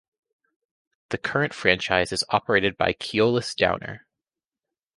The 1.09 1.19
current 1.19 1.53
franchise 1.53 2.11
is 2.11 2.23
operated 2.29 2.75
by 2.75 2.93
Keolis 2.93 3.55
Downer. 3.55 4.07